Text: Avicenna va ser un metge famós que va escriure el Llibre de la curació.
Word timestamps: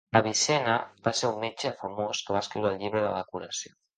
Avicenna 0.19 0.77
va 1.07 1.13
ser 1.19 1.29
un 1.33 1.37
metge 1.43 1.71
famós 1.83 2.23
que 2.29 2.37
va 2.37 2.43
escriure 2.47 2.71
el 2.75 2.81
Llibre 2.83 3.07
de 3.07 3.15
la 3.19 3.23
curació. 3.35 3.79